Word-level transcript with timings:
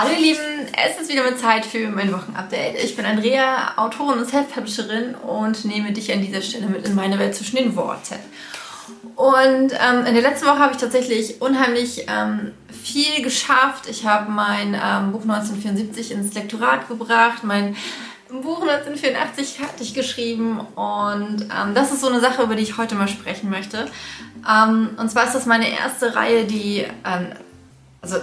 Hallo 0.00 0.12
ihr 0.12 0.20
Lieben, 0.20 0.68
es 0.76 1.00
ist 1.00 1.10
wieder 1.10 1.24
mit 1.24 1.40
Zeit 1.40 1.66
für 1.66 1.88
mein 1.88 2.12
Wochenupdate. 2.12 2.76
Ich 2.84 2.94
bin 2.94 3.04
Andrea, 3.04 3.72
Autorin 3.74 4.20
und 4.20 4.28
Self-Publisherin 4.28 5.16
und 5.16 5.64
nehme 5.64 5.90
dich 5.90 6.12
an 6.12 6.20
dieser 6.20 6.40
Stelle 6.40 6.68
mit 6.68 6.86
in 6.86 6.94
meine 6.94 7.18
Welt 7.18 7.34
zwischen 7.34 7.56
den 7.56 7.74
Worten. 7.74 8.14
Und 9.16 9.72
ähm, 9.72 10.06
in 10.06 10.14
der 10.14 10.22
letzten 10.22 10.46
Woche 10.46 10.60
habe 10.60 10.72
ich 10.72 10.78
tatsächlich 10.78 11.42
unheimlich 11.42 12.06
ähm, 12.06 12.52
viel 12.70 13.24
geschafft. 13.24 13.90
Ich 13.90 14.06
habe 14.06 14.30
mein 14.30 14.74
ähm, 14.74 15.10
Buch 15.10 15.22
1974 15.22 16.12
ins 16.12 16.32
Lektorat 16.32 16.86
gebracht, 16.86 17.42
mein 17.42 17.74
Buch 18.28 18.62
1984 18.62 19.58
hatte 19.58 19.82
ich 19.82 19.94
geschrieben 19.94 20.60
und 20.76 21.42
ähm, 21.42 21.74
das 21.74 21.90
ist 21.90 22.02
so 22.02 22.08
eine 22.08 22.20
Sache, 22.20 22.44
über 22.44 22.54
die 22.54 22.62
ich 22.62 22.78
heute 22.78 22.94
mal 22.94 23.08
sprechen 23.08 23.50
möchte. 23.50 23.88
Ähm, 24.48 24.90
und 24.96 25.10
zwar 25.10 25.24
ist 25.24 25.34
das 25.34 25.46
meine 25.46 25.68
erste 25.68 26.14
Reihe, 26.14 26.44
die, 26.44 26.86
ähm, 27.04 27.32
also 28.00 28.18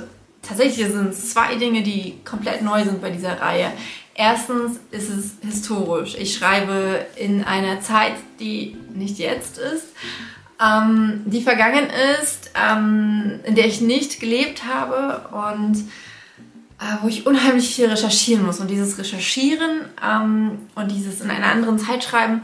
tatsächlich 0.47 0.87
sind 0.87 1.09
es 1.09 1.31
zwei 1.31 1.55
Dinge, 1.55 1.83
die 1.83 2.15
komplett 2.23 2.61
neu 2.61 2.83
sind 2.83 3.01
bei 3.01 3.09
dieser 3.09 3.41
Reihe. 3.41 3.71
Erstens 4.13 4.79
ist 4.91 5.09
es 5.09 5.35
historisch. 5.45 6.15
Ich 6.17 6.35
schreibe 6.35 7.05
in 7.15 7.43
einer 7.43 7.81
Zeit, 7.81 8.13
die 8.39 8.77
nicht 8.93 9.17
jetzt 9.17 9.57
ist, 9.57 9.87
ähm, 10.63 11.23
die 11.25 11.41
vergangen 11.41 11.87
ist, 12.21 12.51
ähm, 12.55 13.41
in 13.43 13.55
der 13.55 13.65
ich 13.65 13.81
nicht 13.81 14.21
gelebt 14.21 14.63
habe 14.65 15.27
und 15.35 15.79
äh, 16.79 17.01
wo 17.01 17.07
ich 17.09 17.25
unheimlich 17.27 17.75
viel 17.75 17.87
recherchieren 17.87 18.45
muss. 18.45 18.59
Und 18.59 18.69
dieses 18.69 18.97
Recherchieren 18.97 19.81
ähm, 20.05 20.59
und 20.75 20.91
dieses 20.91 21.19
in 21.21 21.29
einer 21.29 21.47
anderen 21.47 21.79
Zeit 21.79 22.03
schreiben 22.03 22.41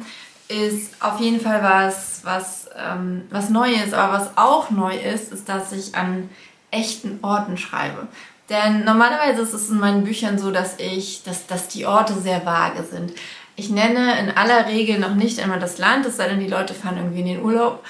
ist 0.50 1.02
auf 1.02 1.22
jeden 1.22 1.40
Fall 1.40 1.64
was, 1.64 2.22
was, 2.24 2.70
ähm, 2.78 3.24
was 3.30 3.50
neu 3.50 3.72
ist. 3.72 3.94
Aber 3.94 4.14
was 4.14 4.38
auch 4.38 4.72
neu 4.72 4.96
ist, 4.98 5.32
ist, 5.32 5.48
dass 5.48 5.72
ich 5.72 5.96
an 5.96 6.30
echten 6.72 7.20
Orten 7.22 7.58
schreibe. 7.58 8.08
Denn 8.50 8.84
normalerweise 8.84 9.42
ist 9.44 9.54
es 9.54 9.70
in 9.70 9.80
meinen 9.80 10.04
Büchern 10.04 10.38
so, 10.38 10.52
dass 10.52 10.78
ich, 10.80 11.24
dass, 11.24 11.48
dass 11.48 11.68
die 11.68 11.86
Orte 11.86 12.14
sehr 12.16 12.46
vage 12.46 12.84
sind. 12.84 13.14
Ich 13.56 13.70
nenne 13.70 14.20
in 14.20 14.32
aller 14.36 14.68
Regel 14.68 15.00
noch 15.00 15.16
nicht 15.16 15.40
einmal 15.40 15.60
das 15.60 15.78
Land, 15.78 16.06
es 16.06 16.18
sei 16.18 16.28
denn, 16.28 16.40
die 16.40 16.48
Leute 16.48 16.74
fahren 16.74 16.98
irgendwie 16.98 17.20
in 17.20 17.28
den 17.28 17.44
Urlaub. 17.44 17.84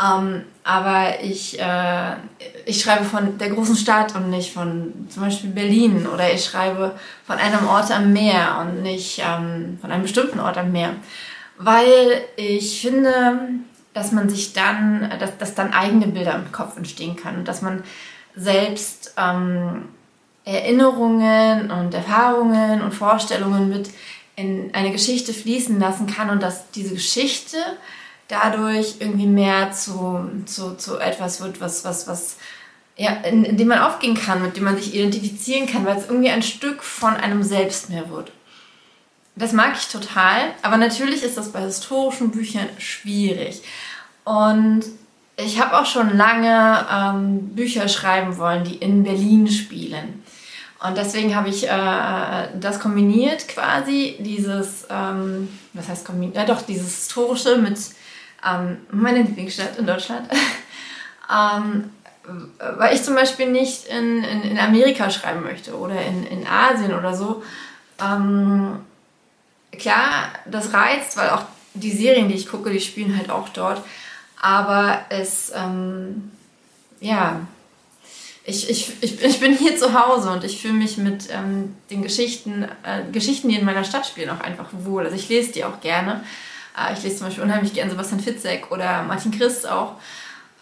Ähm, 0.00 0.44
aber 0.62 1.20
ich, 1.22 1.58
äh, 1.60 2.14
ich 2.66 2.80
schreibe 2.80 3.04
von 3.04 3.36
der 3.36 3.50
großen 3.50 3.76
Stadt 3.76 4.14
und 4.14 4.30
nicht 4.30 4.52
von 4.52 5.08
zum 5.10 5.24
Beispiel 5.24 5.50
Berlin. 5.50 6.06
Oder 6.06 6.32
ich 6.32 6.44
schreibe 6.44 6.94
von 7.26 7.36
einem 7.36 7.66
Ort 7.66 7.90
am 7.90 8.12
Meer 8.12 8.58
und 8.60 8.82
nicht 8.82 9.18
ähm, 9.18 9.78
von 9.80 9.90
einem 9.90 10.02
bestimmten 10.02 10.38
Ort 10.40 10.56
am 10.56 10.70
Meer. 10.70 10.94
Weil 11.56 12.22
ich 12.36 12.80
finde, 12.80 13.40
dass 13.92 14.12
man 14.12 14.28
sich 14.28 14.52
dann, 14.52 15.12
dass, 15.18 15.36
dass 15.36 15.54
dann 15.54 15.72
eigene 15.72 16.06
Bilder 16.06 16.36
im 16.36 16.52
Kopf 16.52 16.76
entstehen 16.76 17.16
kann 17.16 17.38
und 17.38 17.48
dass 17.48 17.60
man 17.60 17.82
selbst 18.38 19.14
ähm, 19.16 19.88
Erinnerungen 20.44 21.70
und 21.70 21.92
Erfahrungen 21.92 22.80
und 22.80 22.94
Vorstellungen 22.94 23.68
mit 23.68 23.90
in 24.36 24.72
eine 24.72 24.92
Geschichte 24.92 25.34
fließen 25.34 25.78
lassen 25.80 26.06
kann 26.06 26.30
und 26.30 26.42
dass 26.42 26.70
diese 26.70 26.94
Geschichte 26.94 27.56
dadurch 28.28 28.96
irgendwie 29.00 29.26
mehr 29.26 29.72
zu, 29.72 30.30
zu, 30.46 30.76
zu 30.76 30.98
etwas 30.98 31.40
wird, 31.40 31.60
was, 31.60 31.84
was, 31.84 32.06
was, 32.06 32.36
ja, 32.96 33.12
in, 33.24 33.44
in 33.44 33.56
dem 33.56 33.68
man 33.68 33.80
aufgehen 33.80 34.14
kann, 34.14 34.42
mit 34.42 34.56
dem 34.56 34.64
man 34.64 34.76
sich 34.76 34.94
identifizieren 34.94 35.66
kann, 35.66 35.84
weil 35.84 35.96
es 35.96 36.06
irgendwie 36.06 36.30
ein 36.30 36.42
Stück 36.42 36.84
von 36.84 37.14
einem 37.14 37.42
selbst 37.42 37.90
mehr 37.90 38.10
wird. 38.10 38.30
Das 39.34 39.52
mag 39.52 39.74
ich 39.76 39.88
total, 39.88 40.52
aber 40.62 40.76
natürlich 40.76 41.22
ist 41.22 41.36
das 41.36 41.50
bei 41.50 41.60
historischen 41.60 42.30
Büchern 42.30 42.68
schwierig. 42.78 43.62
Und 44.24 44.84
ich 45.38 45.60
habe 45.60 45.78
auch 45.78 45.86
schon 45.86 46.16
lange 46.16 46.86
ähm, 46.92 47.54
Bücher 47.54 47.88
schreiben 47.88 48.38
wollen, 48.38 48.64
die 48.64 48.74
in 48.74 49.04
Berlin 49.04 49.46
spielen. 49.48 50.24
Und 50.84 50.96
deswegen 50.96 51.34
habe 51.34 51.48
ich 51.48 51.68
äh, 51.68 52.48
das 52.60 52.80
kombiniert 52.80 53.46
quasi, 53.48 54.16
dieses, 54.18 54.86
ähm, 54.90 55.48
was 55.74 55.88
heißt 55.88 56.04
kombiniert? 56.04 56.36
Ja, 56.36 56.44
doch, 56.44 56.62
dieses 56.62 56.94
historische 56.96 57.56
mit 57.56 57.78
ähm, 58.46 58.78
meiner 58.90 59.22
Lieblingsstadt 59.22 59.78
in 59.78 59.86
Deutschland. 59.86 60.28
ähm, 61.32 61.90
weil 62.76 62.94
ich 62.94 63.02
zum 63.04 63.14
Beispiel 63.14 63.50
nicht 63.50 63.86
in, 63.86 64.24
in, 64.24 64.42
in 64.42 64.58
Amerika 64.58 65.08
schreiben 65.08 65.42
möchte 65.44 65.76
oder 65.76 66.02
in, 66.02 66.26
in 66.26 66.46
Asien 66.46 66.94
oder 66.94 67.14
so. 67.14 67.44
Ähm, 68.04 68.80
klar, 69.78 70.30
das 70.46 70.72
reizt, 70.72 71.16
weil 71.16 71.30
auch 71.30 71.44
die 71.74 71.92
Serien, 71.92 72.28
die 72.28 72.34
ich 72.34 72.48
gucke, 72.48 72.70
die 72.70 72.80
spielen 72.80 73.16
halt 73.16 73.30
auch 73.30 73.48
dort 73.50 73.82
aber 74.40 75.00
es, 75.08 75.52
ähm, 75.54 76.30
ja, 77.00 77.40
ich, 78.44 78.70
ich, 78.70 78.92
ich, 79.02 79.22
ich 79.22 79.40
bin 79.40 79.54
hier 79.54 79.76
zu 79.76 79.92
Hause 79.92 80.30
und 80.30 80.42
ich 80.42 80.62
fühle 80.62 80.74
mich 80.74 80.96
mit 80.96 81.28
ähm, 81.30 81.76
den 81.90 82.02
Geschichten, 82.02 82.66
äh, 82.82 83.02
Geschichten, 83.12 83.50
die 83.50 83.56
in 83.56 83.64
meiner 83.66 83.84
Stadt 83.84 84.06
spielen, 84.06 84.30
auch 84.30 84.40
einfach 84.40 84.68
wohl. 84.72 85.04
Also 85.04 85.16
ich 85.16 85.28
lese 85.28 85.52
die 85.52 85.64
auch 85.64 85.80
gerne. 85.80 86.24
Äh, 86.74 86.94
ich 86.94 87.02
lese 87.02 87.16
zum 87.16 87.26
Beispiel 87.26 87.44
unheimlich 87.44 87.74
gerne 87.74 87.90
Sebastian 87.90 88.20
Fitzek 88.20 88.70
oder 88.70 89.02
Martin 89.02 89.32
Christ 89.32 89.68
auch. 89.68 89.96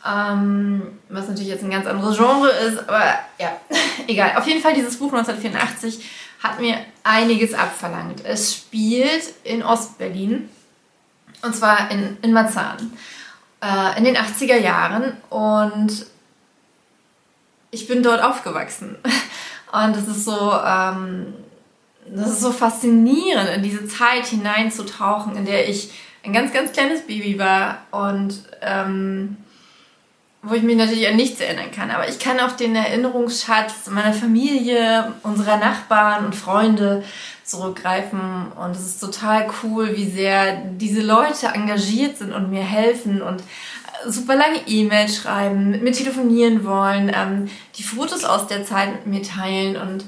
Ähm, 0.05 0.99
was 1.09 1.29
natürlich 1.29 1.49
jetzt 1.49 1.63
ein 1.63 1.71
ganz 1.71 1.87
anderes 1.87 2.17
Genre 2.17 2.49
ist, 2.49 2.89
aber 2.89 3.05
ja, 3.39 3.61
egal. 4.09 4.37
Auf 4.37 4.47
jeden 4.49 4.61
Fall, 4.61 4.75
dieses 4.75 4.97
Buch 4.97 5.13
1984 5.13 6.05
hat 6.43 6.61
mir 6.61 6.79
einiges 7.05 7.55
abverlangt. 7.55 8.25
Es 8.25 8.53
spielt 8.53 9.33
in 9.45 9.63
Ostberlin 9.63 10.49
und 11.43 11.55
zwar 11.55 11.91
in, 11.91 12.17
in 12.23 12.33
Marzahn 12.33 12.93
äh, 13.63 13.99
in 13.99 14.05
den 14.05 14.17
80er 14.17 14.59
Jahren 14.59 15.17
und 15.31 16.07
ich 17.71 17.89
bin 17.89 18.03
dort 18.03 18.23
aufgewachsen. 18.23 18.97
Und 19.73 19.97
es 19.97 20.07
ist 20.09 20.25
so, 20.25 20.53
ähm, 20.65 21.35
das 22.09 22.31
ist 22.31 22.41
so 22.41 22.53
faszinierend, 22.53 23.51
in 23.57 23.63
diese 23.63 23.87
Zeit 23.87 24.25
hineinzutauchen, 24.27 25.37
in 25.37 25.45
der 25.45 25.69
ich 25.69 25.91
ein 26.25 26.33
ganz, 26.33 26.53
ganz 26.53 26.73
kleines 26.73 27.07
Baby 27.07 27.39
war 27.39 27.83
und 27.91 28.43
ähm, 28.63 29.37
wo 30.43 30.55
ich 30.55 30.63
mich 30.63 30.77
natürlich 30.77 31.09
an 31.09 31.17
nichts 31.17 31.41
erinnern 31.41 31.71
kann. 31.73 31.91
Aber 31.91 32.09
ich 32.09 32.19
kann 32.19 32.41
auf 32.41 32.57
den 32.57 32.75
Erinnerungsschatz 32.75 33.89
meiner 33.91 34.13
Familie, 34.13 35.13
unserer 35.23 35.57
Nachbarn 35.57 36.25
und 36.25 36.35
Freunde 36.35 37.05
zurückgreifen. 37.47 38.53
Und 38.53 38.73
es 38.73 38.87
ist 38.87 39.01
total 39.01 39.49
cool, 39.63 39.97
wie 39.97 40.11
sehr 40.11 40.57
diese 40.57 41.01
Leute 41.01 41.49
engagiert 41.49 42.19
sind 42.19 42.33
und 42.33 42.51
mir 42.51 42.63
helfen 42.63 43.23
und 43.23 43.41
äh, 43.41 44.11
super 44.11 44.35
lange 44.35 44.67
E-Mails 44.67 45.17
schreiben, 45.17 45.71
mit 45.71 45.83
mir 45.83 45.93
telefonieren 45.93 46.65
wollen, 46.65 47.11
ähm, 47.15 47.49
die 47.77 47.83
Fotos 47.83 48.25
aus 48.25 48.47
der 48.49 48.65
Zeit 48.65 48.93
mit 48.95 49.07
mir 49.07 49.23
teilen 49.23 49.77
und 49.77 50.05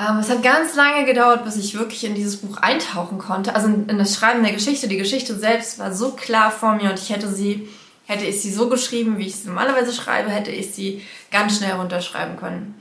ähm, 0.00 0.18
es 0.18 0.30
hat 0.30 0.42
ganz 0.42 0.74
lange 0.76 1.04
gedauert, 1.04 1.44
bis 1.44 1.56
ich 1.56 1.78
wirklich 1.78 2.04
in 2.04 2.14
dieses 2.14 2.38
Buch 2.38 2.56
eintauchen 2.56 3.18
konnte. 3.18 3.54
Also 3.54 3.68
in, 3.68 3.88
in 3.88 3.98
das 3.98 4.14
Schreiben 4.14 4.42
der 4.42 4.52
Geschichte. 4.52 4.88
Die 4.88 4.96
Geschichte 4.96 5.34
selbst 5.36 5.78
war 5.78 5.92
so 5.92 6.12
klar 6.12 6.50
vor 6.50 6.74
mir 6.74 6.90
und 6.90 6.98
ich 6.98 7.10
hätte 7.10 7.28
sie, 7.28 7.68
hätte 8.06 8.24
ich 8.24 8.40
sie 8.40 8.50
so 8.50 8.70
geschrieben, 8.70 9.18
wie 9.18 9.26
ich 9.26 9.36
sie 9.36 9.48
normalerweise 9.48 9.92
schreibe, 9.92 10.30
hätte 10.30 10.50
ich 10.50 10.72
sie 10.72 11.04
ganz 11.30 11.58
schnell 11.58 11.72
runterschreiben 11.72 12.38
können. 12.38 12.80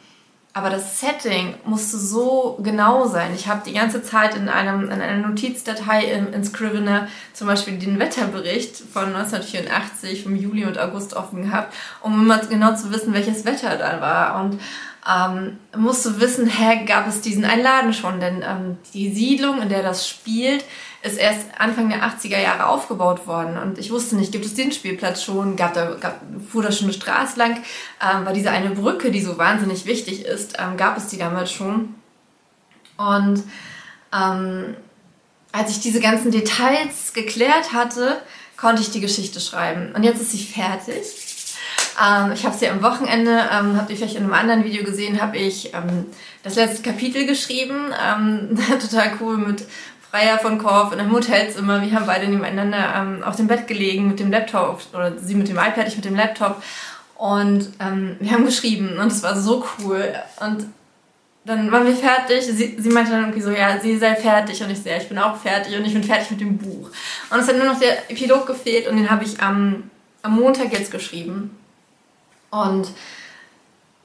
Aber 0.59 0.69
das 0.69 0.99
Setting 0.99 1.55
musste 1.63 1.97
so 1.97 2.59
genau 2.61 3.07
sein. 3.07 3.31
Ich 3.33 3.47
habe 3.47 3.61
die 3.65 3.71
ganze 3.71 4.03
Zeit 4.03 4.35
in, 4.35 4.49
einem, 4.49 4.91
in 4.91 5.01
einer 5.01 5.25
Notizdatei 5.25 6.03
in, 6.03 6.33
in 6.33 6.43
Scrivener 6.43 7.07
zum 7.31 7.47
Beispiel 7.47 7.77
den 7.77 7.97
Wetterbericht 7.97 8.75
von 8.75 9.05
1984 9.15 10.21
vom 10.21 10.35
Juli 10.35 10.65
und 10.65 10.77
August 10.77 11.15
offen 11.15 11.43
gehabt, 11.43 11.73
um 12.01 12.11
immer 12.13 12.39
genau 12.39 12.75
zu 12.75 12.91
wissen, 12.91 13.13
welches 13.13 13.45
Wetter 13.45 13.77
da 13.77 14.01
war. 14.01 14.43
Und 14.43 14.59
ähm, 15.09 15.59
musste 15.77 16.19
wissen, 16.19 16.47
hä, 16.47 16.83
gab 16.85 17.07
es 17.07 17.21
diesen 17.21 17.45
einen 17.45 17.63
Laden 17.63 17.93
schon? 17.93 18.19
Denn 18.19 18.43
ähm, 18.45 18.77
die 18.93 19.13
Siedlung, 19.13 19.61
in 19.61 19.69
der 19.69 19.81
das 19.81 20.09
spielt, 20.09 20.65
ist 21.01 21.17
erst 21.17 21.47
Anfang 21.57 21.89
der 21.89 22.03
80er 22.03 22.39
Jahre 22.39 22.67
aufgebaut 22.67 23.25
worden. 23.25 23.57
Und 23.57 23.77
ich 23.77 23.91
wusste 23.91 24.15
nicht, 24.15 24.31
gibt 24.31 24.45
es 24.45 24.53
den 24.53 24.71
Spielplatz 24.71 25.23
schon? 25.23 25.55
Gab 25.55 25.73
da, 25.73 25.95
gab, 25.95 26.21
fuhr 26.49 26.61
da 26.61 26.71
schon 26.71 26.87
eine 26.87 26.93
Straße 26.93 27.37
lang? 27.37 27.57
Ähm, 28.01 28.25
war 28.25 28.33
diese 28.33 28.51
eine 28.51 28.71
Brücke, 28.71 29.11
die 29.11 29.21
so 29.21 29.37
wahnsinnig 29.37 29.85
wichtig 29.85 30.25
ist, 30.25 30.57
ähm, 30.59 30.75
gab 30.75 30.97
es 30.97 31.07
die 31.07 31.17
damals 31.17 31.51
schon? 31.51 31.95
Und 32.97 33.43
ähm, 34.13 34.75
als 35.53 35.71
ich 35.71 35.79
diese 35.79 36.01
ganzen 36.01 36.31
Details 36.31 37.13
geklärt 37.13 37.71
hatte, 37.73 38.21
konnte 38.57 38.81
ich 38.81 38.91
die 38.91 38.99
Geschichte 38.99 39.39
schreiben. 39.39 39.93
Und 39.95 40.03
jetzt 40.03 40.21
ist 40.21 40.31
sie 40.31 40.43
fertig. 40.43 41.05
Ähm, 41.99 42.33
ich 42.33 42.45
habe 42.45 42.57
sie 42.57 42.67
am 42.69 42.81
Wochenende, 42.83 43.49
ähm, 43.51 43.77
habt 43.77 43.89
ihr 43.89 43.95
vielleicht 43.95 44.15
in 44.15 44.23
einem 44.23 44.33
anderen 44.33 44.63
Video 44.63 44.83
gesehen, 44.83 45.21
habe 45.21 45.37
ich 45.37 45.73
ähm, 45.73 46.05
das 46.43 46.55
letzte 46.55 46.83
Kapitel 46.83 47.25
geschrieben. 47.25 47.93
Ähm, 48.05 48.57
total 48.79 49.13
cool 49.21 49.37
mit 49.37 49.65
Freier 50.11 50.39
von 50.39 50.57
Korf 50.57 50.91
in 50.91 50.99
einem 50.99 51.11
Hotelzimmer. 51.11 51.81
Wir 51.81 51.93
haben 51.93 52.05
beide 52.05 52.27
nebeneinander 52.27 52.93
ähm, 52.95 53.23
auf 53.23 53.35
dem 53.35 53.47
Bett 53.47 53.67
gelegen 53.67 54.07
mit 54.07 54.19
dem 54.19 54.31
Laptop 54.31 54.81
oder 54.93 55.17
sie 55.19 55.35
mit 55.35 55.47
dem 55.47 55.57
iPad, 55.57 55.87
ich 55.87 55.95
mit 55.95 56.05
dem 56.05 56.15
Laptop. 56.15 56.63
Und 57.15 57.69
ähm, 57.79 58.15
wir 58.19 58.31
haben 58.31 58.45
geschrieben 58.45 58.97
und 58.97 59.11
es 59.11 59.21
war 59.21 59.39
so 59.39 59.65
cool. 59.79 60.13
Und 60.39 60.65
dann 61.45 61.71
waren 61.71 61.85
wir 61.85 61.95
fertig. 61.95 62.45
Sie, 62.45 62.77
sie 62.79 62.89
meinte 62.89 63.11
dann 63.11 63.21
irgendwie 63.21 63.41
so, 63.41 63.51
ja, 63.51 63.79
sie 63.79 63.97
sei 63.97 64.15
fertig. 64.15 64.63
Und 64.63 64.71
ich 64.71 64.83
ja, 64.83 64.97
ich 64.97 65.09
bin 65.09 65.17
auch 65.19 65.35
fertig 65.35 65.77
und 65.77 65.85
ich 65.85 65.93
bin 65.93 66.03
fertig 66.03 66.31
mit 66.31 66.41
dem 66.41 66.57
Buch. 66.57 66.89
Und 67.29 67.39
es 67.39 67.47
hat 67.47 67.57
nur 67.57 67.65
noch 67.65 67.79
der 67.79 68.09
Epilog 68.09 68.47
gefehlt 68.47 68.87
und 68.87 68.97
den 68.97 69.09
habe 69.09 69.23
ich 69.23 69.41
am, 69.41 69.89
am 70.21 70.35
Montag 70.35 70.71
jetzt 70.71 70.91
geschrieben. 70.91 71.55
Und 72.49 72.89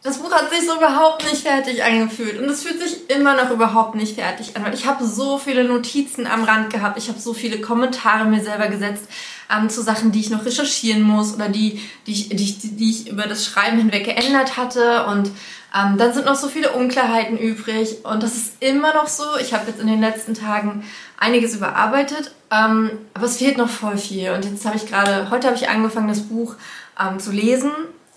das 0.04 0.18
Buch 0.18 0.30
hat 0.30 0.50
sich 0.50 0.66
so 0.68 0.76
überhaupt 0.76 1.24
nicht 1.24 1.46
fertig 1.46 1.82
angefühlt 1.82 2.38
und 2.38 2.44
es 2.44 2.62
fühlt 2.62 2.78
sich 2.78 3.08
immer 3.08 3.34
noch 3.42 3.50
überhaupt 3.50 3.94
nicht 3.94 4.16
fertig 4.16 4.54
an, 4.54 4.62
weil 4.62 4.74
ich 4.74 4.86
habe 4.86 5.02
so 5.02 5.38
viele 5.38 5.64
Notizen 5.64 6.26
am 6.26 6.44
Rand 6.44 6.70
gehabt, 6.70 6.98
ich 6.98 7.08
habe 7.08 7.18
so 7.18 7.32
viele 7.32 7.58
Kommentare 7.62 8.26
mir 8.26 8.44
selber 8.44 8.68
gesetzt 8.68 9.06
ähm, 9.50 9.70
zu 9.70 9.80
Sachen, 9.80 10.12
die 10.12 10.20
ich 10.20 10.28
noch 10.28 10.44
recherchieren 10.44 11.02
muss 11.02 11.34
oder 11.34 11.48
die, 11.48 11.80
die, 12.06 12.12
ich, 12.12 12.28
die, 12.28 12.44
ich, 12.44 12.58
die 12.76 12.90
ich 12.90 13.08
über 13.08 13.22
das 13.22 13.46
Schreiben 13.46 13.78
hinweg 13.78 14.04
geändert 14.04 14.58
hatte 14.58 15.06
und 15.06 15.30
ähm, 15.74 15.96
dann 15.96 16.12
sind 16.12 16.26
noch 16.26 16.36
so 16.36 16.48
viele 16.48 16.72
Unklarheiten 16.72 17.38
übrig 17.38 18.04
und 18.04 18.22
das 18.22 18.36
ist 18.36 18.62
immer 18.62 18.92
noch 18.92 19.08
so. 19.08 19.24
Ich 19.40 19.54
habe 19.54 19.68
jetzt 19.68 19.80
in 19.80 19.86
den 19.86 20.02
letzten 20.02 20.34
Tagen 20.34 20.84
einiges 21.18 21.56
überarbeitet, 21.56 22.34
ähm, 22.50 22.90
aber 23.14 23.24
es 23.24 23.38
fehlt 23.38 23.56
noch 23.56 23.70
voll 23.70 23.96
viel 23.96 24.32
und 24.32 24.44
jetzt 24.44 24.66
habe 24.66 24.76
ich 24.76 24.86
gerade, 24.86 25.30
heute 25.30 25.46
habe 25.46 25.56
ich 25.56 25.70
angefangen, 25.70 26.08
das 26.08 26.20
Buch 26.20 26.56
ähm, 27.00 27.18
zu 27.18 27.32
lesen 27.32 27.70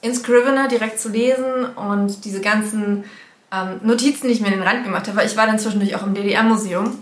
in 0.08 0.16
Scrivener 0.16 0.68
direkt 0.68 1.00
zu 1.00 1.10
lesen 1.10 1.66
und 1.76 2.26
diese 2.26 2.42
ganzen 2.42 3.04
ähm, 3.52 3.80
Notizen, 3.84 4.28
die 4.28 4.34
ich 4.34 4.42
mir 4.42 4.48
in 4.48 4.60
den 4.60 4.64
Rand 4.64 4.84
gemacht 4.84 5.08
habe, 5.08 5.18
weil 5.18 5.28
ich 5.28 5.38
war 5.38 5.46
dann 5.46 5.60
zwischendurch 5.60 5.96
auch 5.96 6.04
im 6.04 6.14
DDR-Museum 6.14 6.98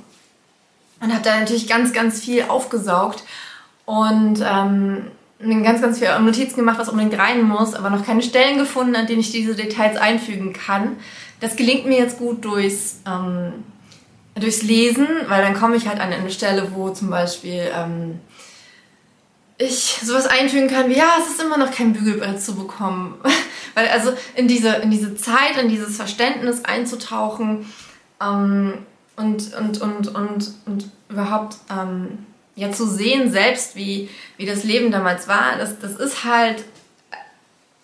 und 1.02 1.14
habe 1.14 1.24
da 1.24 1.40
natürlich 1.40 1.68
ganz, 1.68 1.94
ganz 1.94 2.22
viel 2.22 2.44
aufgesaugt 2.48 3.24
und 3.86 4.44
ähm, 4.44 5.12
ganz, 5.40 5.82
ganz 5.82 6.00
viel 6.00 6.08
Notizen 6.20 6.58
gemacht, 6.58 6.80
was 6.80 6.90
unbedingt 6.90 7.20
rein 7.20 7.44
muss, 7.44 7.74
aber 7.74 7.90
noch 7.90 8.06
keine 8.06 8.22
Stellen 8.22 8.58
gefunden, 8.58 8.96
an 8.96 9.08
denen 9.08 9.20
ich 9.20 9.32
diese 9.32 9.56
Details 9.56 9.98
einfügen 9.98 10.54
kann. 10.54 10.98
Das 11.40 11.56
gelingt 11.56 11.86
mir 11.86 11.98
jetzt 11.98 12.18
gut 12.18 12.46
durchs, 12.46 13.02
ähm, 13.06 13.52
durchs 14.36 14.64
Lesen, 14.64 15.08
weil 15.28 15.42
dann 15.42 15.54
komme 15.54 15.76
ich 15.76 15.88
halt 15.88 16.00
an 16.00 16.12
eine 16.12 16.32
Stelle, 16.32 16.72
wo 16.74 16.90
zum 16.90 17.10
Beispiel 17.10 17.62
ähm, 17.76 18.20
ich 19.58 20.00
sowas 20.04 20.28
einfügen 20.28 20.68
kann 20.68 20.90
wie, 20.90 20.98
ja, 20.98 21.16
es 21.20 21.30
ist 21.30 21.42
immer 21.42 21.58
noch 21.58 21.72
kein 21.72 21.94
Bügelbrett 21.94 22.42
zu 22.42 22.56
bekommen. 22.56 23.16
Weil 23.76 23.88
also 23.90 24.14
in 24.36 24.48
diese, 24.48 24.70
in 24.76 24.92
diese 24.92 25.16
Zeit, 25.16 25.58
in 25.62 25.70
dieses 25.70 25.96
Verständnis 25.96 26.64
einzutauchen 26.66 27.66
ähm, 28.22 28.80
und, 29.16 29.54
und, 29.56 29.82
und, 29.82 30.16
und, 30.16 30.54
und 30.66 30.92
überhaupt 31.10 31.58
ähm, 31.70 32.26
ja, 32.56 32.72
zu 32.72 32.88
sehen 32.88 33.32
selbst, 33.32 33.76
wie, 33.76 34.10
wie 34.38 34.46
das 34.46 34.64
Leben 34.64 34.92
damals 34.92 35.28
war, 35.28 35.58
das, 35.58 35.80
das 35.80 35.96
ist 35.96 36.24
halt, 36.24 36.64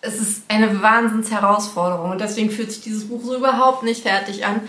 es 0.00 0.20
ist 0.20 0.44
eine 0.48 0.82
Wahnsinnsherausforderung 0.82 2.10
und 2.10 2.20
deswegen 2.20 2.50
fühlt 2.50 2.72
sich 2.72 2.82
dieses 2.82 3.08
Buch 3.08 3.22
so 3.22 3.36
überhaupt 3.36 3.82
nicht 3.82 4.02
fertig 4.02 4.44
an. 4.44 4.60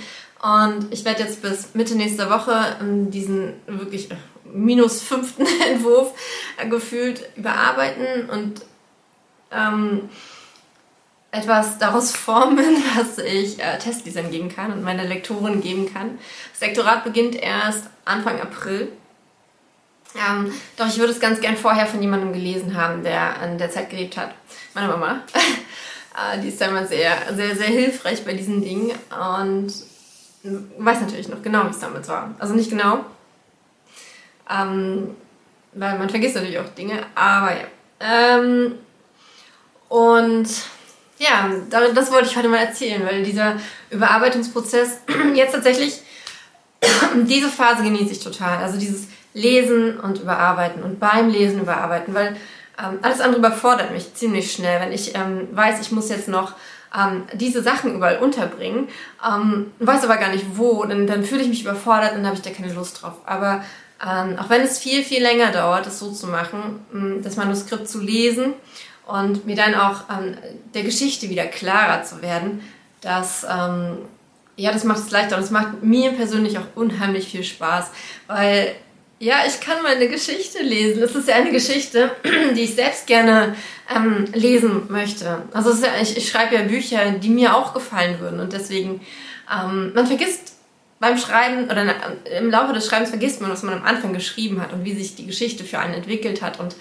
Und 0.42 0.92
ich 0.92 1.06
werde 1.06 1.24
jetzt 1.24 1.42
bis 1.42 1.74
Mitte 1.74 1.96
nächster 1.96 2.30
Woche 2.30 2.76
diesen 3.10 3.54
wirklich 3.66 4.10
minus 4.54 5.02
fünften 5.02 5.46
Entwurf 5.68 6.14
äh, 6.58 6.68
gefühlt 6.68 7.30
überarbeiten 7.36 8.30
und 8.30 8.62
ähm, 9.52 10.10
etwas 11.32 11.80
daraus 11.80 12.12
formen, 12.16 12.84
was 12.96 13.18
ich 13.18 13.60
äh, 13.60 13.78
Testdesign 13.80 14.32
geben 14.32 14.50
kann 14.50 14.72
und 14.72 14.84
meiner 14.84 15.04
Lektorin 15.04 15.62
geben 15.62 15.92
kann. 15.92 16.20
Das 16.52 16.62
Lektorat 16.62 17.04
beginnt 17.04 17.36
erst 17.36 17.86
Anfang 18.06 18.40
April. 18.40 18.92
Ähm, 20.16 20.54
doch 20.78 20.88
ich 20.88 21.00
würde 21.00 21.12
es 21.12 21.20
ganz 21.20 21.42
gern 21.42 21.58
vorher 21.58 21.88
von 21.88 22.00
jemandem 22.00 22.34
gelesen 22.34 22.78
haben, 22.78 23.04
der 23.04 23.40
an 23.40 23.58
der 23.58 23.72
Zeit 23.72 23.90
gelebt 23.90 24.16
hat. 24.16 24.36
Meine 24.76 24.90
Mama. 24.90 25.22
äh, 25.34 26.40
die 26.40 26.50
ist 26.50 26.62
damals 26.62 26.90
sehr, 26.90 27.18
sehr, 27.36 27.56
sehr 27.56 27.68
hilfreich 27.68 28.24
bei 28.24 28.34
diesen 28.34 28.62
Dingen 28.62 28.92
und 29.10 29.74
weiß 30.44 31.02
natürlich 31.02 31.30
noch 31.30 31.42
genau, 31.42 31.66
wie 31.66 31.72
es 31.72 31.80
damals 31.80 32.08
war. 32.10 32.36
Also 32.38 32.54
nicht 32.54 32.70
genau, 32.70 33.06
ähm, 34.50 35.16
weil 35.74 35.98
man 35.98 36.10
vergisst 36.10 36.36
natürlich 36.36 36.60
auch 36.60 36.70
Dinge, 36.70 37.00
aber 37.16 37.52
ja. 37.52 37.66
Ähm, 38.00 38.76
und 39.90 40.48
ja, 41.20 41.50
das 41.70 42.12
wollte 42.12 42.28
ich 42.28 42.36
heute 42.36 42.50
mal 42.50 42.58
erzählen, 42.58 43.06
weil 43.06 43.24
dieser 43.24 43.56
Überarbeitungsprozess 43.92 45.02
jetzt 45.36 45.54
tatsächlich, 45.54 46.02
diese 47.28 47.50
Phase 47.50 47.84
genieße 47.84 48.12
ich 48.12 48.20
total. 48.20 48.58
Also 48.58 48.78
dieses 48.78 49.08
Lesen 49.34 50.00
und 50.00 50.20
Überarbeiten 50.20 50.84
und 50.84 51.00
beim 51.00 51.30
Lesen 51.30 51.62
überarbeiten, 51.62 52.14
weil 52.14 52.36
ähm, 52.80 53.00
alles 53.02 53.22
andere 53.22 53.40
überfordert 53.40 53.92
mich 53.92 54.14
ziemlich 54.14 54.52
schnell. 54.52 54.82
Wenn 54.82 54.92
ich 54.92 55.16
ähm, 55.16 55.48
weiß, 55.52 55.80
ich 55.82 55.92
muss 55.92 56.10
jetzt 56.10 56.28
noch 56.28 56.54
ähm, 56.96 57.24
diese 57.34 57.62
Sachen 57.64 57.96
überall 57.96 58.18
unterbringen, 58.18 58.90
ähm, 59.28 59.72
weiß 59.80 60.04
aber 60.04 60.18
gar 60.18 60.30
nicht 60.30 60.46
wo, 60.56 60.84
dann, 60.86 61.08
dann 61.08 61.24
fühle 61.24 61.42
ich 61.42 61.50
mich 61.50 61.62
überfordert 61.62 62.12
und 62.12 62.18
dann 62.18 62.28
habe 62.28 62.36
ich 62.36 62.42
da 62.42 62.50
keine 62.50 62.74
Lust 62.74 63.02
drauf. 63.02 63.16
Aber 63.26 63.64
ähm, 64.06 64.38
auch 64.38 64.50
wenn 64.50 64.62
es 64.62 64.80
viel, 64.80 65.04
viel 65.04 65.22
länger 65.22 65.52
dauert, 65.52 65.86
das 65.86 66.00
so 66.00 66.12
zu 66.12 66.28
machen, 66.28 66.86
ähm, 66.94 67.22
das 67.24 67.38
Manuskript 67.38 67.88
zu 67.88 68.02
lesen 68.02 68.54
und 69.06 69.46
mir 69.46 69.56
dann 69.56 69.76
auch 69.76 70.04
ähm, 70.10 70.36
der 70.74 70.84
Geschichte 70.84 71.30
wieder 71.30 71.46
klarer 71.46 72.04
zu 72.04 72.22
werden, 72.22 72.62
das, 73.02 73.46
ähm, 73.50 73.98
ja, 74.56 74.72
das 74.72 74.84
macht 74.84 75.00
es 75.00 75.12
leichter 75.12 75.38
und 75.38 75.44
es 75.44 75.52
macht 75.52 75.84
mir 75.84 76.12
persönlich 76.12 76.58
auch 76.58 76.66
unheimlich 76.76 77.28
viel 77.28 77.44
Spaß, 77.44 77.92
weil 78.28 78.76
ja, 79.20 79.38
ich 79.48 79.62
kann 79.62 79.82
meine 79.84 80.10
Geschichte 80.10 80.62
lesen. 80.62 81.00
Das 81.00 81.16
ist 81.16 81.30
ja 81.30 81.36
eine 81.36 81.52
Geschichte, 81.52 82.12
die 82.56 82.62
ich 82.62 82.76
selbst 82.76 83.08
gerne 83.08 83.56
ähm, 83.96 84.26
lesen 84.34 84.88
möchte. 84.90 85.44
Also 85.54 85.72
ja, 85.82 85.94
ich, 86.02 86.18
ich, 86.18 86.30
schreibe 86.30 86.56
ja 86.56 86.64
Bücher, 86.64 87.12
die 87.12 87.30
mir 87.30 87.56
auch 87.56 87.74
gefallen 87.74 88.20
würden 88.20 88.42
und 88.42 88.52
deswegen, 88.52 89.00
ähm, 89.50 89.94
man 89.94 90.08
vergisst 90.08 90.53
beim 91.04 91.18
Schreiben 91.18 91.66
oder 91.66 91.86
im 92.40 92.50
Laufe 92.50 92.72
des 92.72 92.88
Schreibens 92.88 93.10
vergisst 93.10 93.42
man, 93.42 93.52
was 93.52 93.62
man 93.62 93.74
am 93.74 93.84
Anfang 93.84 94.14
geschrieben 94.14 94.62
hat 94.62 94.72
und 94.72 94.86
wie 94.86 94.94
sich 94.94 95.16
die 95.16 95.26
Geschichte 95.26 95.66
für 95.66 95.80
einen 95.80 95.94
entwickelt 95.94 96.42
hat 96.42 96.62
und 96.62 96.78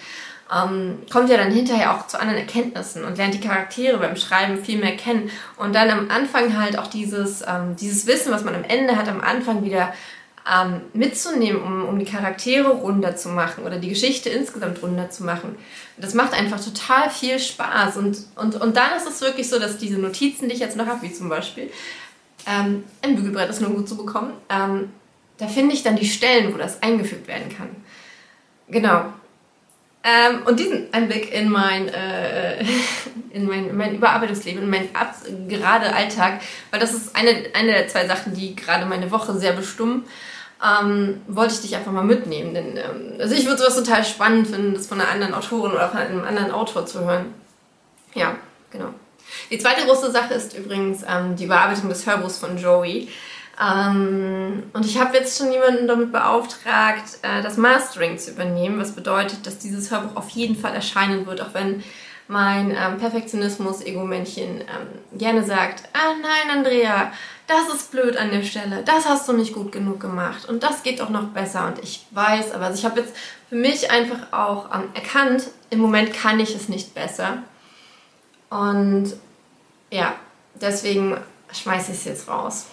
ähm, 0.54 0.98
kommt 1.10 1.28
ja 1.28 1.36
dann 1.36 1.50
hinterher 1.50 1.92
auch 1.92 2.06
zu 2.06 2.20
anderen 2.20 2.38
Erkenntnissen 2.38 3.04
und 3.04 3.18
lernt 3.18 3.34
die 3.34 3.40
Charaktere 3.40 3.98
beim 3.98 4.14
Schreiben 4.14 4.64
viel 4.64 4.78
mehr 4.78 4.96
kennen 4.96 5.28
und 5.56 5.74
dann 5.74 5.90
am 5.90 6.08
Anfang 6.08 6.56
halt 6.56 6.78
auch 6.78 6.86
dieses, 6.86 7.42
ähm, 7.42 7.74
dieses 7.74 8.06
Wissen, 8.06 8.32
was 8.32 8.44
man 8.44 8.54
am 8.54 8.62
Ende 8.62 8.94
hat, 8.94 9.08
am 9.08 9.20
Anfang 9.20 9.64
wieder 9.64 9.92
ähm, 10.48 10.82
mitzunehmen, 10.92 11.60
um, 11.60 11.88
um 11.88 11.98
die 11.98 12.04
Charaktere 12.04 12.68
runder 12.68 13.16
zu 13.16 13.28
machen 13.28 13.64
oder 13.64 13.78
die 13.78 13.88
Geschichte 13.88 14.28
insgesamt 14.28 14.80
runder 14.84 15.10
zu 15.10 15.24
machen. 15.24 15.56
Das 15.96 16.14
macht 16.14 16.32
einfach 16.32 16.64
total 16.64 17.10
viel 17.10 17.40
Spaß 17.40 17.96
und, 17.96 18.18
und, 18.36 18.54
und 18.60 18.76
dann 18.76 18.96
ist 18.96 19.08
es 19.08 19.20
wirklich 19.20 19.48
so, 19.48 19.58
dass 19.58 19.78
diese 19.78 19.98
Notizen, 19.98 20.48
die 20.48 20.54
ich 20.54 20.60
jetzt 20.60 20.76
noch 20.76 20.86
habe, 20.86 21.02
wie 21.02 21.12
zum 21.12 21.28
Beispiel, 21.28 21.72
ähm, 22.46 22.84
ein 23.02 23.16
Bügelbrett 23.16 23.50
ist 23.50 23.60
nur 23.60 23.70
gut 23.70 23.88
zu 23.88 23.96
bekommen. 23.96 24.32
Ähm, 24.48 24.90
da 25.38 25.46
finde 25.48 25.74
ich 25.74 25.82
dann 25.82 25.96
die 25.96 26.06
Stellen, 26.06 26.52
wo 26.52 26.58
das 26.58 26.82
eingefügt 26.82 27.26
werden 27.28 27.54
kann. 27.56 27.68
Genau. 28.68 29.04
Ähm, 30.04 30.40
und 30.46 30.58
diesen 30.58 30.92
Einblick 30.92 31.32
in 31.32 31.48
mein, 31.48 31.88
äh, 31.88 32.64
in 33.30 33.46
mein, 33.46 33.76
mein 33.76 33.94
Überarbeitungsleben, 33.94 34.62
in 34.62 34.70
meinen 34.70 34.88
gerade 35.48 35.94
Alltag, 35.94 36.40
weil 36.70 36.80
das 36.80 36.92
ist 36.92 37.14
eine, 37.14 37.30
eine 37.54 37.72
der 37.72 37.88
zwei 37.88 38.06
Sachen, 38.06 38.34
die 38.34 38.56
gerade 38.56 38.86
meine 38.86 39.10
Woche 39.10 39.34
sehr 39.34 39.52
bestimmen, 39.52 40.04
ähm, 40.62 41.20
wollte 41.28 41.54
ich 41.54 41.60
dich 41.60 41.76
einfach 41.76 41.92
mal 41.92 42.04
mitnehmen. 42.04 42.54
Denn 42.54 42.76
ähm, 42.76 43.20
also 43.20 43.34
ich 43.34 43.46
würde 43.46 43.58
sowas 43.58 43.76
total 43.76 44.04
spannend 44.04 44.48
finden, 44.48 44.74
das 44.74 44.88
von 44.88 45.00
einer 45.00 45.10
anderen 45.10 45.34
Autorin 45.34 45.72
oder 45.72 45.88
von 45.88 45.98
einem 45.98 46.24
anderen 46.24 46.50
Autor 46.50 46.84
zu 46.86 47.04
hören. 47.04 47.26
Die 49.52 49.58
zweite 49.58 49.84
große 49.84 50.10
Sache 50.10 50.32
ist 50.32 50.56
übrigens 50.56 51.02
ähm, 51.06 51.36
die 51.36 51.44
Bearbeitung 51.44 51.90
des 51.90 52.06
Hörbuchs 52.06 52.38
von 52.38 52.56
Joey. 52.56 53.08
Ähm, 53.62 54.62
und 54.72 54.86
ich 54.86 54.98
habe 54.98 55.14
jetzt 55.14 55.36
schon 55.36 55.52
jemanden 55.52 55.86
damit 55.86 56.10
beauftragt, 56.10 57.18
äh, 57.20 57.42
das 57.42 57.58
Mastering 57.58 58.16
zu 58.16 58.30
übernehmen, 58.30 58.80
was 58.80 58.92
bedeutet, 58.92 59.46
dass 59.46 59.58
dieses 59.58 59.90
Hörbuch 59.90 60.16
auf 60.16 60.30
jeden 60.30 60.56
Fall 60.56 60.74
erscheinen 60.74 61.26
wird, 61.26 61.42
auch 61.42 61.52
wenn 61.52 61.84
mein 62.28 62.70
ähm, 62.70 62.96
Perfektionismus-Ego-Männchen 62.96 64.62
ähm, 64.62 65.18
gerne 65.18 65.44
sagt, 65.44 65.86
ah 65.92 66.14
nein, 66.22 66.56
Andrea, 66.56 67.12
das 67.46 67.74
ist 67.74 67.90
blöd 67.90 68.16
an 68.16 68.30
der 68.30 68.44
Stelle, 68.44 68.82
das 68.86 69.06
hast 69.06 69.28
du 69.28 69.34
nicht 69.34 69.52
gut 69.52 69.70
genug 69.70 70.00
gemacht 70.00 70.48
und 70.48 70.62
das 70.62 70.82
geht 70.82 71.00
doch 71.00 71.10
noch 71.10 71.24
besser 71.24 71.66
und 71.66 71.78
ich 71.82 72.06
weiß, 72.12 72.52
aber 72.52 72.66
also 72.66 72.78
ich 72.78 72.86
habe 72.86 73.00
jetzt 73.00 73.14
für 73.50 73.56
mich 73.56 73.90
einfach 73.90 74.32
auch 74.32 74.74
ähm, 74.74 74.84
erkannt, 74.94 75.48
im 75.68 75.80
Moment 75.80 76.14
kann 76.14 76.40
ich 76.40 76.54
es 76.54 76.70
nicht 76.70 76.94
besser 76.94 77.42
und 78.48 79.12
ja, 79.92 80.14
deswegen 80.54 81.16
schmeiße 81.52 81.92
ich 81.92 81.98
es 81.98 82.04
jetzt 82.04 82.28
raus. 82.28 82.66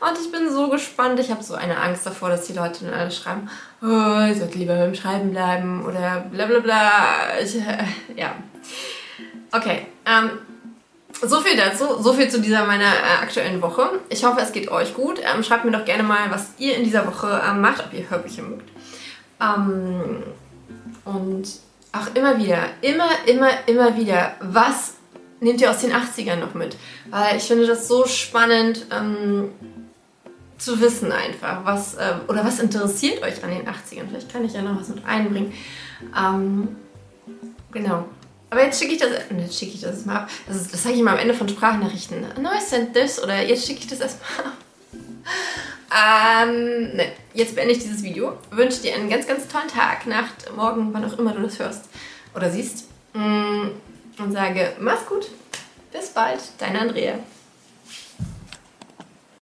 Und 0.00 0.18
ich 0.20 0.32
bin 0.32 0.50
so 0.52 0.68
gespannt. 0.68 1.18
Ich 1.20 1.30
habe 1.30 1.42
so 1.42 1.54
eine 1.54 1.76
Angst 1.76 2.06
davor, 2.06 2.28
dass 2.28 2.46
die 2.46 2.52
Leute 2.52 2.84
dann 2.84 2.94
alle 2.94 3.10
schreiben, 3.10 3.50
oh, 3.82 4.30
ich 4.30 4.38
sollte 4.38 4.58
lieber 4.58 4.76
beim 4.76 4.94
Schreiben 4.94 5.30
bleiben 5.30 5.84
oder 5.84 6.24
bla 6.30 6.46
bla 6.46 6.60
bla. 6.60 6.90
Ich, 7.42 7.56
äh, 7.56 7.84
ja. 8.16 8.34
Okay. 9.50 9.86
Ähm, 10.06 10.30
so 11.20 11.40
viel 11.40 11.56
dazu. 11.56 12.00
So 12.00 12.12
viel 12.12 12.28
zu 12.28 12.40
dieser 12.40 12.64
meiner 12.64 12.84
äh, 12.84 13.22
aktuellen 13.22 13.60
Woche. 13.62 14.00
Ich 14.08 14.24
hoffe, 14.24 14.40
es 14.40 14.52
geht 14.52 14.70
euch 14.70 14.94
gut. 14.94 15.20
Ähm, 15.20 15.42
schreibt 15.42 15.64
mir 15.64 15.72
doch 15.72 15.84
gerne 15.84 16.04
mal, 16.04 16.30
was 16.30 16.50
ihr 16.58 16.76
in 16.76 16.84
dieser 16.84 17.06
Woche 17.06 17.42
ähm, 17.48 17.60
macht, 17.60 17.84
ob 17.84 17.92
ihr 17.92 18.08
Hörbücher 18.08 18.42
mögt. 18.42 18.70
Ähm, 19.40 20.22
und 21.04 21.48
auch 21.92 22.14
immer 22.14 22.38
wieder, 22.38 22.58
immer, 22.80 23.08
immer, 23.26 23.50
immer 23.66 23.96
wieder, 23.96 24.34
was 24.40 24.94
nehmt 25.42 25.60
ihr 25.60 25.70
aus 25.70 25.80
den 25.80 25.92
80ern 25.92 26.36
noch 26.36 26.54
mit? 26.54 26.76
Weil 27.10 27.36
ich 27.36 27.44
finde 27.44 27.66
das 27.66 27.88
so 27.88 28.06
spannend 28.06 28.86
ähm, 28.90 29.50
zu 30.56 30.80
wissen 30.80 31.12
einfach, 31.12 31.64
was, 31.64 31.94
äh, 31.94 32.14
oder 32.28 32.44
was 32.44 32.60
interessiert 32.60 33.22
euch 33.22 33.42
an 33.42 33.50
den 33.50 33.66
80ern? 33.66 34.08
Vielleicht 34.08 34.32
kann 34.32 34.44
ich 34.44 34.52
ja 34.52 34.62
noch 34.62 34.80
was 34.80 34.88
mit 34.88 35.04
einbringen. 35.04 35.52
Ähm, 36.16 36.76
genau. 37.72 38.06
Aber 38.50 38.64
jetzt 38.64 38.78
schicke 38.78 38.92
ich 38.92 39.00
das, 39.00 39.10
ne, 39.30 39.50
schicke 39.50 39.74
ich 39.74 39.80
das 39.80 40.04
mal 40.04 40.20
ab. 40.20 40.30
Das, 40.46 40.70
das 40.70 40.82
sage 40.82 40.94
ich 40.94 41.02
mal 41.02 41.12
am 41.12 41.18
Ende 41.18 41.34
von 41.34 41.48
Sprachnachrichten. 41.48 42.20
No, 42.40 42.50
I 42.50 42.60
sent 42.60 42.94
this 42.94 43.22
oder 43.22 43.42
jetzt 43.42 43.66
schicke 43.66 43.80
ich 43.80 43.86
das 43.88 44.00
erstmal 44.00 44.46
ab. 44.46 44.52
Ähm, 45.94 46.96
ne, 46.96 47.12
jetzt 47.34 47.54
beende 47.54 47.72
ich 47.72 47.78
dieses 47.78 48.02
Video. 48.02 48.38
Wünsche 48.50 48.80
dir 48.80 48.94
einen 48.94 49.10
ganz, 49.10 49.26
ganz 49.26 49.48
tollen 49.48 49.68
Tag, 49.68 50.06
Nacht, 50.06 50.50
Morgen, 50.56 50.92
wann 50.92 51.04
auch 51.04 51.18
immer 51.18 51.32
du 51.32 51.42
das 51.42 51.58
hörst 51.58 51.84
oder 52.34 52.50
siehst. 52.50 52.88
Mm, 53.14 53.68
und 54.18 54.32
sage, 54.32 54.72
mach's 54.78 55.06
gut. 55.06 55.30
Bis 55.92 56.10
bald, 56.10 56.40
deine 56.58 56.80
Andrea. 56.80 57.18